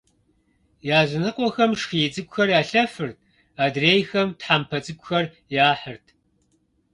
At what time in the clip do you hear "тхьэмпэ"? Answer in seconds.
4.39-4.77